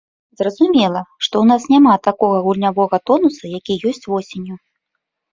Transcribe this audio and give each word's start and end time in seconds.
Зразумела, 0.39 1.01
што 1.25 1.35
ў 1.43 1.49
нас 1.51 1.67
няма 1.73 1.93
таго 2.07 2.29
гульнявога 2.45 2.97
тонусу, 3.11 3.43
які 3.59 3.75
ёсць 3.91 4.03
восенню. 4.11 4.57